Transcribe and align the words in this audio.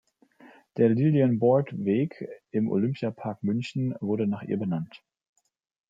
Der 0.77 0.89
Lillian-Board-Weg 0.89 2.27
im 2.49 2.71
Olympiapark 2.71 3.43
München 3.43 3.93
wurde 3.99 4.25
nach 4.25 4.41
ihr 4.41 4.57
benannt. 4.57 5.03